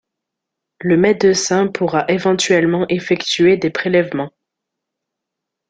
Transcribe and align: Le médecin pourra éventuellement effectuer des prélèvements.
Le 0.79 0.97
médecin 0.97 1.67
pourra 1.67 2.05
éventuellement 2.07 2.87
effectuer 2.87 3.57
des 3.57 3.69
prélèvements. 3.69 4.31